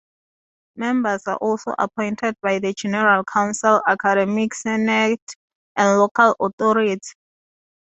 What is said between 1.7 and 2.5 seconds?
appointed